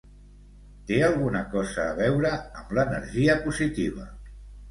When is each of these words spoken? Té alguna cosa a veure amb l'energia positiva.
Té 0.91 0.95
alguna 1.07 1.41
cosa 1.51 1.83
a 1.91 1.91
veure 2.01 2.33
amb 2.61 2.73
l'energia 2.77 3.35
positiva. 3.47 4.09